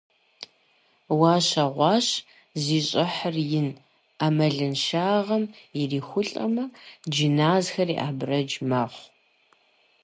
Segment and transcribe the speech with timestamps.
[1.19, 2.07] –Ущагъэуащ,
[2.63, 3.69] зи щӀыхьыр ин,
[4.17, 5.43] Ӏэмалыншагъэм
[5.79, 6.63] ирихулӀэмэ,
[7.11, 9.05] джыназхэри абрэдж мэхъу.